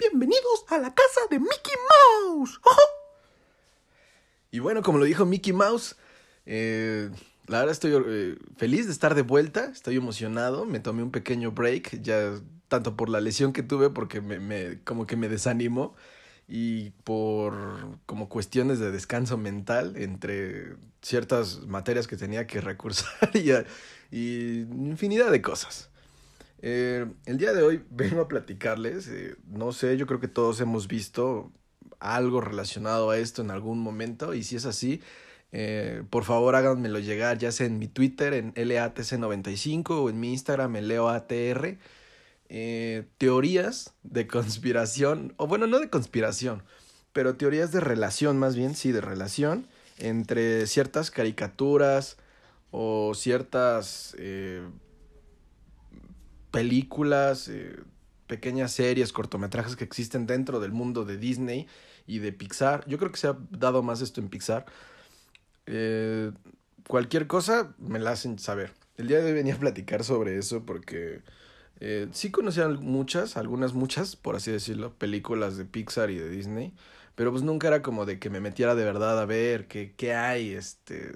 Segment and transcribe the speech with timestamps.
[0.00, 1.74] Bienvenidos a la casa de Mickey
[2.24, 2.58] Mouse.
[4.50, 5.94] Y bueno, como lo dijo Mickey Mouse,
[6.46, 7.10] eh,
[7.46, 11.52] la verdad estoy eh, feliz de estar de vuelta, estoy emocionado, me tomé un pequeño
[11.52, 12.32] break, ya
[12.68, 15.94] tanto por la lesión que tuve, porque me, como que me desanimó,
[16.48, 23.50] y por como cuestiones de descanso mental entre ciertas materias que tenía que recursar y,
[24.16, 25.89] y infinidad de cosas.
[26.62, 30.60] Eh, el día de hoy vengo a platicarles, eh, no sé, yo creo que todos
[30.60, 31.52] hemos visto
[31.98, 35.00] algo relacionado a esto en algún momento y si es así,
[35.52, 40.32] eh, por favor háganmelo llegar ya sea en mi Twitter en LATC95 o en mi
[40.32, 41.78] Instagram en LeoATR.
[43.18, 46.64] Teorías de conspiración, o bueno, no de conspiración,
[47.12, 49.68] pero teorías de relación más bien, sí, de relación
[49.98, 52.16] entre ciertas caricaturas
[52.72, 54.16] o ciertas
[56.50, 57.76] películas, eh,
[58.26, 61.66] pequeñas series, cortometrajes que existen dentro del mundo de Disney
[62.06, 62.84] y de Pixar.
[62.86, 64.66] Yo creo que se ha dado más esto en Pixar.
[65.66, 66.32] Eh,
[66.86, 68.72] cualquier cosa me la hacen saber.
[68.96, 71.22] El día de hoy venía a platicar sobre eso porque
[71.80, 76.74] eh, sí conocía muchas, algunas muchas, por así decirlo, películas de Pixar y de Disney,
[77.14, 80.14] pero pues nunca era como de que me metiera de verdad a ver qué, qué
[80.14, 81.12] hay, este,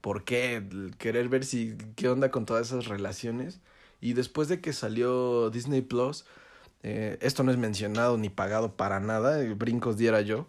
[0.00, 0.62] por qué,
[0.98, 3.60] querer ver si, qué onda con todas esas relaciones.
[4.00, 6.24] Y después de que salió Disney Plus,
[6.82, 10.46] eh, esto no es mencionado ni pagado para nada, eh, brincos diera yo,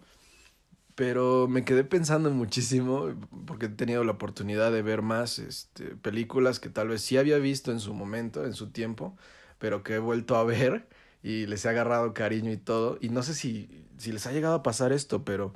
[0.94, 3.14] pero me quedé pensando muchísimo
[3.46, 7.38] porque he tenido la oportunidad de ver más este, películas que tal vez sí había
[7.38, 9.16] visto en su momento, en su tiempo,
[9.58, 10.88] pero que he vuelto a ver
[11.22, 12.98] y les he agarrado cariño y todo.
[13.00, 15.54] Y no sé si, si les ha llegado a pasar esto, pero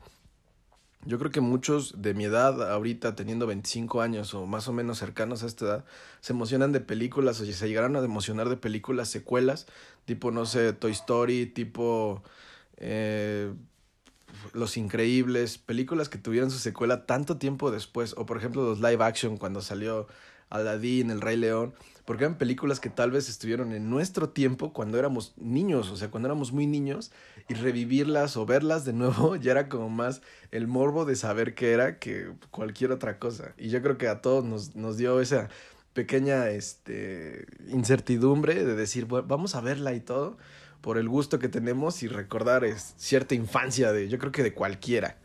[1.06, 4.98] yo creo que muchos de mi edad, ahorita teniendo 25 años o más o menos
[4.98, 5.84] cercanos a esta edad,
[6.20, 9.66] se emocionan de películas o se llegaron a emocionar de películas, secuelas,
[10.04, 12.24] tipo, no sé, Toy Story, tipo
[12.76, 13.52] eh,
[14.52, 19.04] Los Increíbles, películas que tuvieron su secuela tanto tiempo después, o por ejemplo los live
[19.04, 20.08] action cuando salió
[20.50, 21.74] Aladdin, El Rey León,
[22.04, 26.08] porque eran películas que tal vez estuvieron en nuestro tiempo cuando éramos niños, o sea,
[26.08, 27.10] cuando éramos muy niños,
[27.48, 31.72] y revivirlas o verlas de nuevo ya era como más el morbo de saber qué
[31.72, 33.54] era que cualquier otra cosa.
[33.58, 35.48] Y yo creo que a todos nos, nos dio esa
[35.92, 40.36] pequeña este, incertidumbre de decir, bueno, vamos a verla y todo,
[40.80, 44.52] por el gusto que tenemos y recordar es, cierta infancia de, yo creo que de
[44.52, 45.16] cualquiera.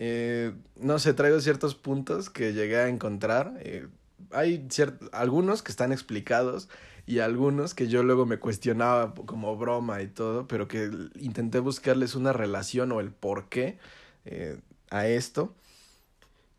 [0.00, 3.54] Eh, no sé, traigo ciertos puntos que llegué a encontrar.
[3.60, 3.86] Eh,
[4.30, 4.66] hay
[5.12, 6.68] algunos que están explicados
[7.06, 12.14] y algunos que yo luego me cuestionaba como broma y todo, pero que intenté buscarles
[12.14, 13.78] una relación o el por qué
[14.24, 15.54] eh, a esto.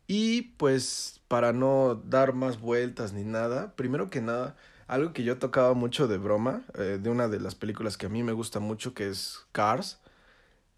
[0.06, 4.56] Y pues para no dar más vueltas ni nada, primero que nada,
[4.86, 8.08] algo que yo tocaba mucho de broma, eh, de una de las películas que a
[8.08, 10.00] mí me gusta mucho, que es Cars.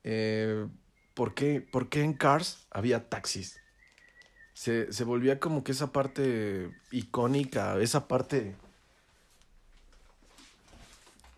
[0.05, 0.67] Eh,
[1.15, 3.61] ¿por, qué, ¿Por qué en Cars había taxis?
[4.59, 8.57] Se, se volvía como que esa parte icónica, esa parte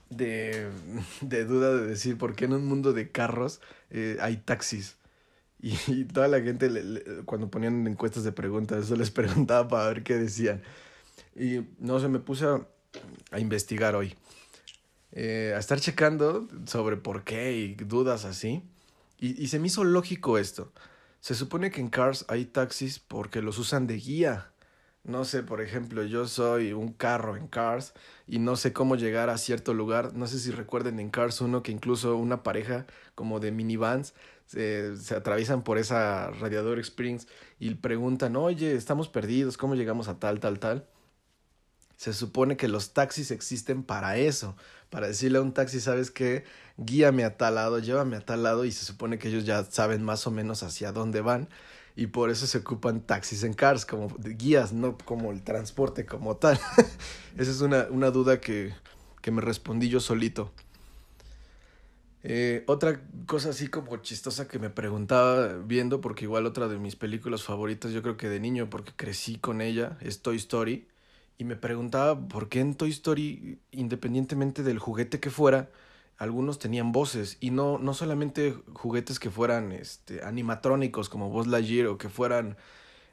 [0.09, 0.71] de,
[1.21, 3.61] de duda de decir por qué en un mundo de carros
[3.91, 4.97] eh, hay taxis.
[5.63, 10.03] Y, toda la gente, le, cuando ponían encuestas de preguntas, eso les preguntaba para ver
[10.03, 10.63] qué decían.
[11.37, 12.67] Y no sé, me puse a,
[13.33, 14.17] a investigar hoy.
[15.13, 18.63] Eh, a estar checando sobre por qué y dudas así.
[19.19, 20.73] Y, y se me hizo lógico esto.
[21.21, 24.53] Se supone que en Cars hay taxis porque los usan de guía.
[25.05, 27.95] No sé, por ejemplo, yo soy un carro en Cars
[28.27, 30.15] y no sé cómo llegar a cierto lugar.
[30.15, 34.15] No sé si recuerden en Cars 1 que incluso una pareja como de minivans
[34.47, 40.19] se, se atraviesan por esa Radiador Springs y preguntan, oye, estamos perdidos, ¿cómo llegamos a
[40.19, 40.87] tal, tal, tal?
[42.01, 44.57] Se supone que los taxis existen para eso,
[44.89, 46.45] para decirle a un taxi, ¿sabes qué?
[46.79, 50.03] Guíame a tal lado, llévame a tal lado y se supone que ellos ya saben
[50.03, 51.51] más o menos hacia dónde van
[51.97, 56.39] y por eso se ocupan taxis en cars como guías, no como el transporte como
[56.39, 56.59] tal.
[57.37, 58.73] Esa es una, una duda que,
[59.21, 60.51] que me respondí yo solito.
[62.23, 66.97] Eh, otra cosa así como chistosa que me preguntaba viendo, porque igual otra de mis
[66.97, 70.87] películas favoritas, yo creo que de niño, porque crecí con ella, es Toy Story.
[71.41, 75.71] Y me preguntaba por qué en Toy Story, independientemente del juguete que fuera,
[76.19, 77.39] algunos tenían voces.
[77.41, 82.59] Y no, no solamente juguetes que fueran este, animatrónicos como Buzz Lightyear o que fueran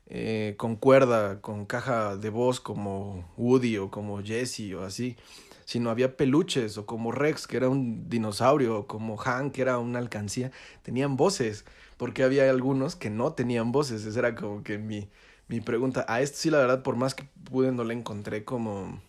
[0.07, 5.15] eh, con cuerda, con caja de voz como Woody o como Jesse o así,
[5.63, 9.77] sino había peluches o como Rex, que era un dinosaurio, o como Han, que era
[9.77, 10.51] una alcancía,
[10.81, 11.63] tenían voces,
[11.95, 14.03] porque había algunos que no tenían voces.
[14.03, 15.07] Esa era como que mi,
[15.47, 16.05] mi pregunta.
[16.07, 19.01] A esto sí, la verdad, por más que pude, no le encontré como.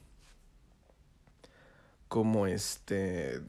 [2.08, 3.40] Como este.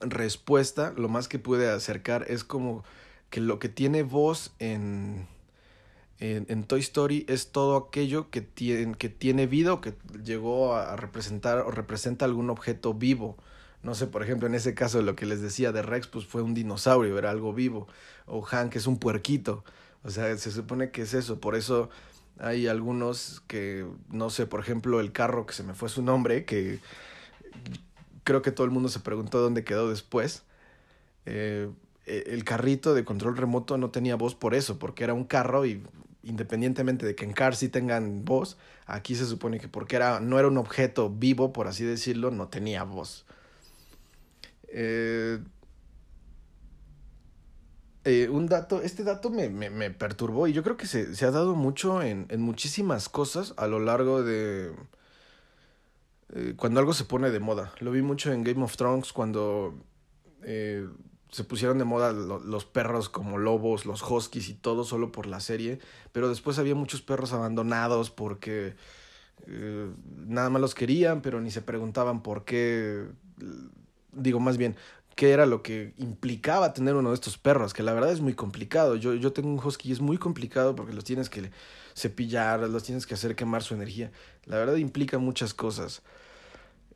[0.00, 2.84] respuesta, lo más que puede acercar es como
[3.30, 5.26] que lo que tiene voz en,
[6.20, 10.94] en, Toy Story es todo aquello que tiene, que tiene vida o que llegó a
[10.96, 13.36] representar o representa algún objeto vivo.
[13.82, 16.42] No sé, por ejemplo, en ese caso lo que les decía de Rex, pues fue
[16.42, 17.86] un dinosaurio, era algo vivo.
[18.26, 19.64] O Hank es un puerquito.
[20.04, 21.40] O sea, se supone que es eso.
[21.40, 21.90] Por eso
[22.38, 26.44] hay algunos que, no sé, por ejemplo, el carro que se me fue su nombre,
[26.44, 26.80] que
[28.24, 30.42] creo que todo el mundo se preguntó dónde quedó después.
[31.26, 31.70] Eh,
[32.06, 35.64] e, el carrito de control remoto no tenía voz por eso, porque era un carro
[35.66, 35.82] y
[36.22, 38.56] independientemente de que en Cars sí tengan voz,
[38.86, 42.48] aquí se supone que porque era, no era un objeto vivo, por así decirlo, no
[42.48, 43.26] tenía voz.
[44.68, 45.38] Eh,
[48.04, 51.30] eh, un dato, este dato me, me, perturbó y yo creo que se, se ha
[51.30, 54.72] dado mucho en, en, muchísimas cosas a lo largo de...
[56.34, 57.72] Eh, cuando algo se pone de moda.
[57.80, 59.74] Lo vi mucho en Game of Thrones cuando
[60.42, 65.40] se pusieron de moda los perros como lobos, los huskies y todo solo por la
[65.40, 65.78] serie,
[66.12, 68.76] pero después había muchos perros abandonados porque
[70.26, 73.06] nada más los querían, pero ni se preguntaban por qué
[74.16, 74.76] digo más bien,
[75.14, 78.34] qué era lo que implicaba tener uno de estos perros, que la verdad es muy
[78.34, 78.96] complicado.
[78.96, 81.50] Yo, yo tengo un husky y es muy complicado porque los tienes que
[81.94, 84.10] cepillar, los tienes que hacer quemar su energía.
[84.46, 86.02] La verdad implica muchas cosas.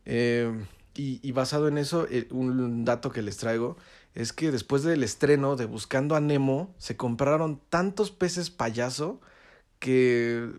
[0.04, 0.52] Eh,
[0.94, 3.76] y, y, basado en eso, eh, un dato que les traigo
[4.14, 9.20] es que después del estreno de Buscando a Nemo, se compraron tantos peces payaso
[9.78, 10.50] que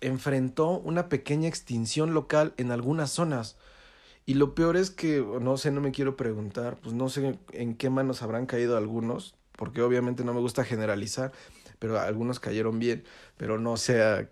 [0.00, 3.56] enfrentó una pequeña extinción local en algunas zonas.
[4.28, 7.74] Y lo peor es que, no sé, no me quiero preguntar, pues no sé en
[7.74, 11.32] qué manos habrán caído algunos, porque obviamente no me gusta generalizar,
[11.78, 13.04] pero algunos cayeron bien,
[13.38, 14.28] pero no sé a,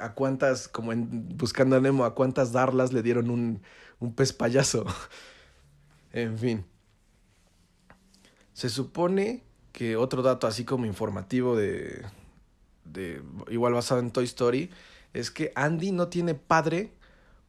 [0.00, 3.62] a, cuántas, como en Buscando a Nemo, a cuántas darlas le dieron un,
[4.00, 4.84] un pez payaso.
[6.12, 6.64] en fin.
[8.52, 12.04] Se supone que otro dato así como informativo de,
[12.84, 14.70] de igual basado en Toy Story,
[15.12, 16.90] es que Andy no tiene padre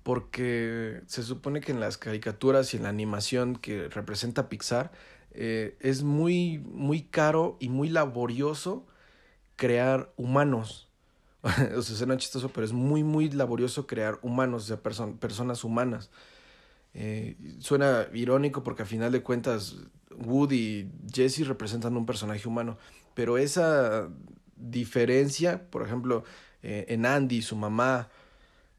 [0.06, 4.92] porque se supone que en las caricaturas y en la animación que representa Pixar
[5.32, 8.86] eh, es muy, muy caro y muy laborioso
[9.56, 10.90] crear humanos.
[11.42, 16.12] o sea, suena chistoso, pero es muy, muy laborioso crear humanos, o sea, personas humanas.
[16.94, 19.78] Eh, suena irónico porque a final de cuentas
[20.12, 22.78] Woody y Jesse representan un personaje humano,
[23.16, 24.08] pero esa
[24.56, 26.24] diferencia, por ejemplo,
[26.62, 28.10] eh, en Andy, su mamá,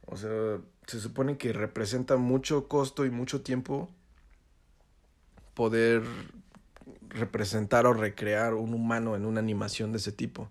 [0.06, 3.90] o sea, se supone que representa mucho costo y mucho tiempo
[5.54, 6.02] poder
[7.08, 10.50] representar o recrear un humano en una animación de ese tipo.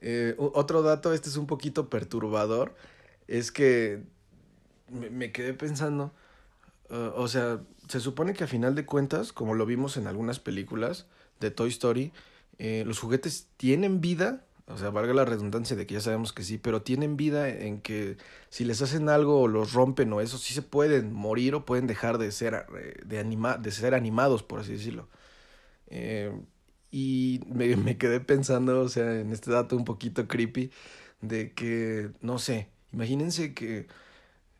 [0.00, 2.74] Eh, otro dato, este es un poquito perturbador,
[3.26, 4.02] es que
[4.90, 6.12] me, quedé pensando,
[6.90, 10.40] uh, o sea, se supone que a final de cuentas, como lo vimos en algunas
[10.40, 11.06] películas
[11.40, 12.12] de Toy Story,
[12.58, 16.42] eh, los juguetes tienen vida o sea, valga la redundancia de que ya sabemos que
[16.42, 18.16] sí, pero tienen vida en que
[18.48, 21.86] si les hacen algo o los rompen o eso, sí se pueden morir o pueden
[21.86, 25.08] dejar de ser, eh, de anima, de ser animados, por así decirlo.
[25.88, 26.32] Eh,
[26.90, 30.70] y me, me quedé pensando, o sea, en este dato un poquito creepy,
[31.20, 33.86] de que, no sé, imagínense que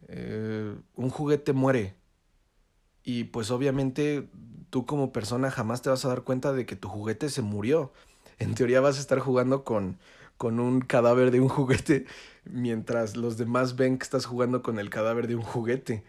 [0.09, 1.95] eh, un juguete muere
[3.03, 4.29] y pues obviamente
[4.70, 7.93] tú como persona jamás te vas a dar cuenta de que tu juguete se murió
[8.38, 9.98] en teoría vas a estar jugando con,
[10.36, 12.06] con un cadáver de un juguete
[12.44, 16.05] mientras los demás ven que estás jugando con el cadáver de un juguete.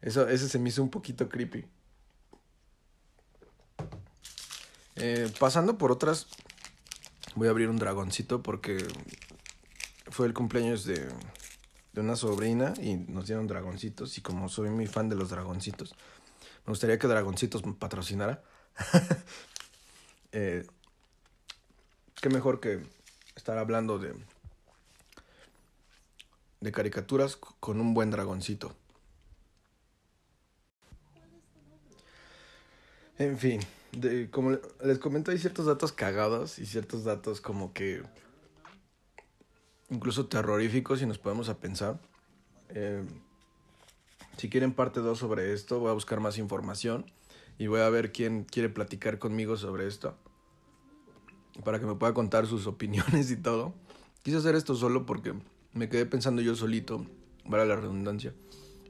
[0.00, 1.64] Eso, ese se me hizo un poquito creepy.
[4.96, 6.26] Eh, pasando por otras,
[7.34, 8.78] voy a abrir un dragoncito porque
[10.10, 11.08] fue el cumpleaños de,
[11.92, 15.94] de una sobrina y nos dieron dragoncitos y como soy muy fan de los dragoncitos,
[16.66, 18.42] me gustaría que Dragoncitos me patrocinara.
[20.32, 20.64] eh,
[22.22, 22.78] qué mejor que
[23.34, 24.14] estar hablando de,
[26.60, 28.76] de caricaturas con un buen dragoncito.
[33.18, 33.60] En fin,
[34.30, 34.52] como
[34.84, 38.02] les comento, hay ciertos datos cagados y ciertos datos como que
[39.90, 41.98] incluso terroríficos y nos podemos a pensar.
[42.68, 43.04] Eh,
[44.36, 47.04] si quieren parte 2 sobre esto, voy a buscar más información
[47.58, 50.16] y voy a ver quién quiere platicar conmigo sobre esto
[51.64, 53.74] para que me pueda contar sus opiniones y todo.
[54.22, 55.34] Quise hacer esto solo porque
[55.72, 57.06] me quedé pensando yo solito,
[57.48, 58.32] para la redundancia,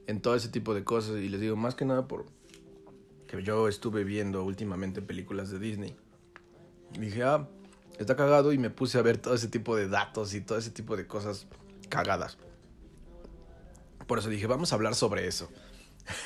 [0.07, 1.17] en todo ese tipo de cosas.
[1.17, 2.25] Y les digo, más que nada por
[3.27, 5.95] que yo estuve viendo últimamente películas de Disney.
[6.99, 7.49] dije, ah,
[7.97, 10.69] está cagado y me puse a ver todo ese tipo de datos y todo ese
[10.69, 11.47] tipo de cosas
[11.89, 12.37] cagadas.
[14.05, 15.49] Por eso dije, vamos a hablar sobre eso.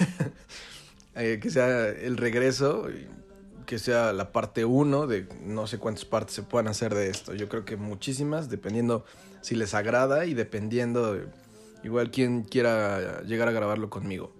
[1.15, 2.87] eh, que sea el regreso,
[3.67, 7.35] que sea la parte 1 de no sé cuántas partes se puedan hacer de esto.
[7.35, 9.05] Yo creo que muchísimas, dependiendo
[9.41, 11.27] si les agrada y dependiendo de,
[11.83, 14.31] igual quien quiera llegar a grabarlo conmigo.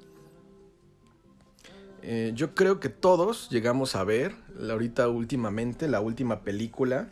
[2.01, 4.34] Eh, yo creo que todos llegamos a ver,
[4.72, 7.10] ahorita últimamente, la última película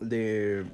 [0.00, 0.66] de...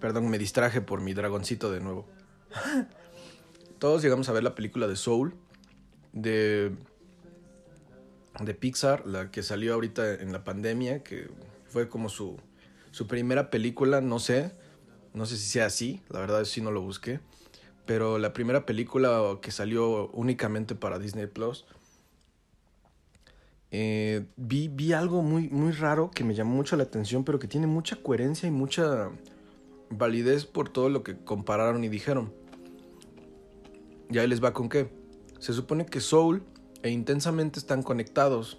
[0.00, 2.06] Perdón, me distraje por mi dragoncito de nuevo.
[3.78, 5.34] todos llegamos a ver la película de Soul,
[6.14, 6.72] de,
[8.40, 11.28] de Pixar, la que salió ahorita en la pandemia, que
[11.66, 12.36] fue como su,
[12.90, 14.52] su primera película, no sé,
[15.12, 17.20] no sé si sea así, la verdad es que sí no lo busqué,
[17.86, 21.64] pero la primera película que salió únicamente para Disney Plus
[23.76, 27.48] eh, vi, vi algo muy, muy raro que me llamó mucho la atención, pero que
[27.48, 29.10] tiene mucha coherencia y mucha
[29.90, 32.32] validez por todo lo que compararon y dijeron.
[34.10, 34.88] Y ahí les va con qué.
[35.40, 36.44] Se supone que Soul
[36.84, 38.58] e Intensamente están conectados.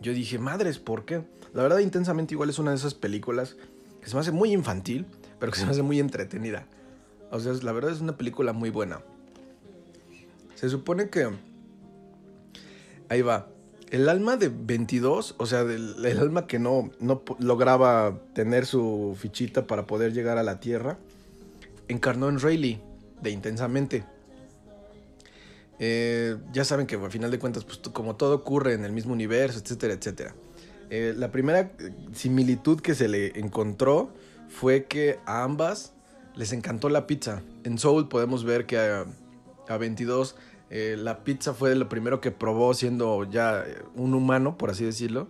[0.00, 1.24] Yo dije, madres, ¿por qué?
[1.52, 3.56] La verdad, Intensamente igual es una de esas películas
[4.00, 5.06] que se me hace muy infantil,
[5.40, 6.66] pero que se me hace muy entretenida.
[7.32, 9.00] O sea, la verdad es una película muy buena.
[10.54, 11.28] Se supone que...
[13.08, 13.48] Ahí va.
[13.90, 19.66] El alma de 22, o sea, el, alma que no, no lograba tener su fichita
[19.66, 20.98] para poder llegar a la Tierra,
[21.88, 22.80] encarnó en Rayleigh
[23.20, 24.04] de Intensamente.
[25.84, 29.12] Eh, ya saben que al final de cuentas, pues como todo ocurre en el mismo
[29.12, 30.32] universo, etcétera, etcétera.
[30.90, 31.72] Eh, la primera
[32.12, 34.14] similitud que se le encontró
[34.48, 35.92] fue que a ambas
[36.36, 37.42] les encantó la pizza.
[37.64, 39.06] En Soul podemos ver que a,
[39.68, 40.36] a 22
[40.70, 43.64] eh, la pizza fue lo primero que probó siendo ya
[43.96, 45.26] un humano, por así decirlo,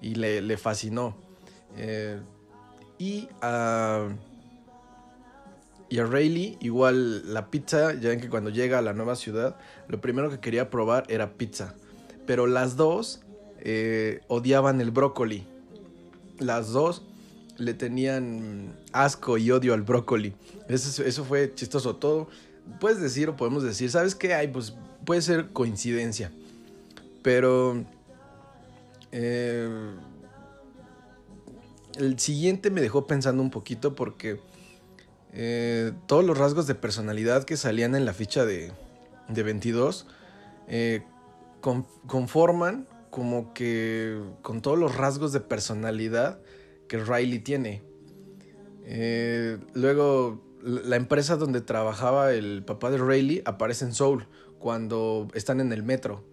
[0.00, 1.16] y le, fascinó.
[1.76, 2.20] Eh,
[2.98, 4.10] y a...
[5.90, 9.56] Y a Rayleigh, igual la pizza, ya ven que cuando llega a la nueva ciudad,
[9.88, 11.74] lo primero que quería probar era pizza.
[12.26, 13.20] Pero las dos
[13.60, 15.46] eh, odiaban el brócoli.
[16.38, 17.02] Las dos
[17.56, 20.34] le tenían asco y odio al brócoli.
[20.68, 21.96] Eso, eso fue chistoso.
[21.96, 22.28] Todo
[22.80, 24.48] puedes decir o podemos decir, ¿sabes qué hay?
[24.48, 26.30] Pues puede ser coincidencia.
[27.22, 27.84] Pero...
[29.10, 29.68] Eh,
[31.98, 34.40] el siguiente me dejó pensando un poquito porque
[35.38, 38.72] eh, todos los rasgos de personalidad que salían en la ficha de,
[39.28, 40.06] de 22
[40.66, 41.04] eh,
[41.60, 46.40] conforman como que con todos los rasgos de personalidad
[46.88, 47.82] que Riley tiene.
[49.74, 54.26] luego la empresa donde trabajaba el papá de Rayleigh aparece en Soul
[54.58, 56.24] cuando están en el metro.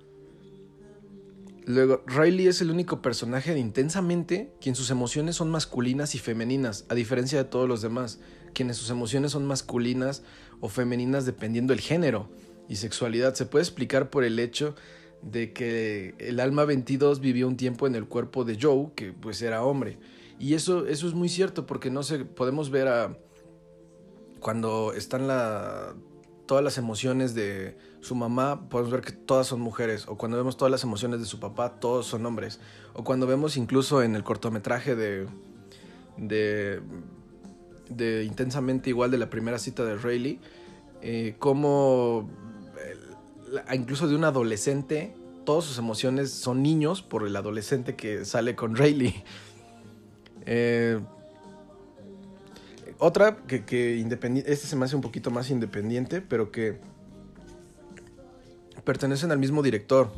[1.65, 6.86] Luego, Riley es el único personaje de Intensamente quien sus emociones son masculinas y femeninas,
[6.89, 8.19] a diferencia de todos los demás,
[8.53, 10.22] quienes sus emociones son masculinas
[10.60, 12.29] o femeninas dependiendo del género
[12.69, 13.34] y sexualidad.
[13.34, 14.75] Se puede explicar por el hecho
[15.24, 19.41] de que el alma 22 vivió un tiempo en el cuerpo de Joe, que pues
[19.41, 19.98] era hombre.
[20.39, 23.17] Y eso, eso es muy cierto porque no sé, podemos ver a
[24.39, 25.95] cuando están la,
[26.46, 30.08] todas las emociones de su mamá, podemos ver que todas son mujeres.
[30.08, 32.60] O cuando vemos todas las emociones de su papá, todos son hombres.
[32.94, 35.28] O cuando vemos incluso en el cortometraje de.
[36.18, 36.82] de.
[37.90, 40.40] de intensamente igual de la primera cita de Rayleigh,
[41.02, 42.30] eh, como.
[43.74, 48.75] incluso de un adolescente, todas sus emociones son niños por el adolescente que sale con
[48.75, 49.24] Rayleigh.
[50.48, 51.00] Eh,
[53.00, 56.80] otra que, que independiente, este se me hace un poquito más independiente, pero que
[58.84, 60.12] pertenecen al mismo director.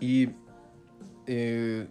[0.00, 0.30] Y
[1.26, 1.86] eh,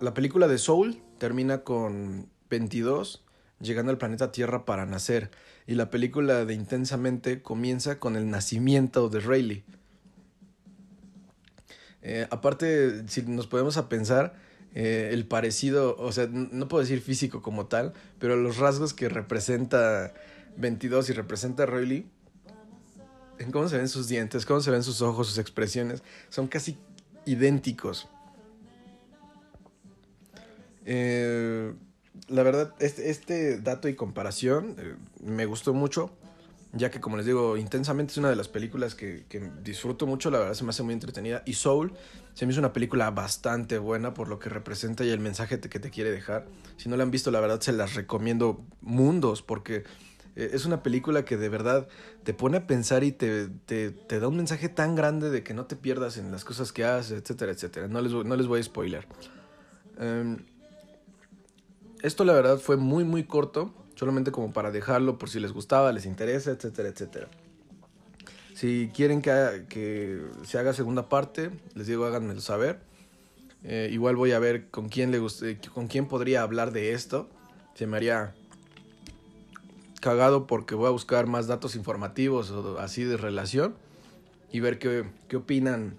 [0.00, 3.24] la película de Soul termina con 22
[3.62, 5.30] llegando al planeta Tierra para nacer.
[5.66, 9.64] Y la película de Intensamente comienza con el nacimiento de Rayleigh.
[12.02, 14.34] Eh, aparte, si nos podemos a pensar,
[14.74, 19.08] eh, el parecido, o sea, no puedo decir físico como tal, pero los rasgos que
[19.08, 20.14] representa
[20.56, 22.06] 22 y representa Riley,
[23.38, 26.78] en cómo se ven sus dientes, cómo se ven sus ojos, sus expresiones, son casi
[27.26, 28.08] idénticos.
[30.84, 31.72] Eh,
[32.28, 36.10] la verdad, este, este, dato y comparación eh, me gustó mucho
[36.74, 39.26] ya que como les digo, intensamente es una de las películas que,
[39.62, 41.42] disfruto mucho, la verdad se me hace muy entretenida.
[41.44, 41.92] Y Soul
[42.32, 45.78] se me hizo una película bastante buena por lo que representa y el mensaje que
[45.78, 46.46] te quiere dejar.
[46.78, 49.84] Si no la han visto, la verdad se las recomiendo mundos porque
[50.34, 51.88] eh, es una película que de verdad
[52.22, 55.66] te pone a pensar y te, te, da un mensaje tan grande de que no
[55.66, 57.88] te pierdas en las cosas que haces, etcétera, etcétera.
[57.88, 59.06] No les, no les voy a spoiler.
[59.98, 60.38] Em,
[62.00, 65.92] esto la verdad fue muy muy corto solamente como para dejarlo por si les gustaba,
[65.92, 67.28] les interesa, etcétera, etcétera.
[68.54, 72.80] Si quieren que, que se haga segunda parte, les digo, háganmelo saber.
[73.64, 77.28] Eh, igual voy a ver con quién le guste, con quién podría hablar de esto.
[77.74, 78.34] Se me haría
[80.00, 83.76] cagado porque voy a buscar más datos informativos o así de relación
[84.50, 85.94] y ver qué, qué opinan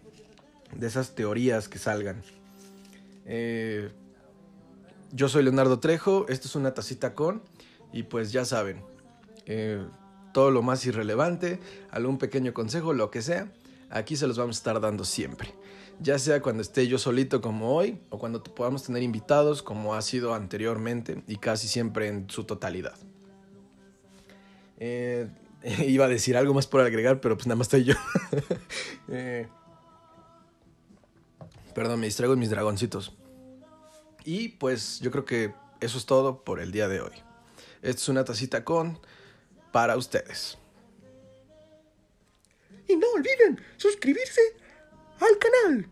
[0.76, 2.22] de esas teorías que salgan.
[3.26, 3.92] Eh,
[5.12, 7.42] yo soy Leonardo Trejo, esto es una tacita con
[7.94, 8.82] y pues ya saben,
[9.46, 9.86] eh,
[10.34, 11.60] todo lo más irrelevante,
[11.92, 13.52] algún pequeño consejo, lo que sea,
[13.90, 15.54] aquí se los vamos a estar dando siempre.
[16.00, 20.02] Ya sea cuando esté yo solito como hoy o cuando podamos tener invitados como ha
[20.02, 22.98] sido anteriormente y casi siempre en su totalidad.
[24.80, 25.30] Eh,
[25.88, 27.96] iba a decir algo más por agregar, pero pues nada más estoy yo.
[29.08, 29.48] eh,
[31.76, 33.16] perdón, me distraigo mis dragoncitos.
[34.26, 37.14] Y pues yo creo que eso es todo por el día de hoy.
[37.84, 38.98] Esta es una tacita con
[39.74, 40.58] para ustedes.
[42.88, 44.42] Y no olviden suscribirse
[45.20, 45.90] al canal.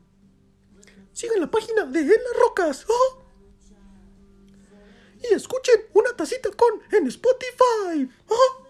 [1.11, 2.85] Sigan la página de En las Rocas.
[2.87, 3.23] ¿oh?
[5.21, 8.09] Y escuchen una tacita con en Spotify.
[8.29, 8.60] ¿oh?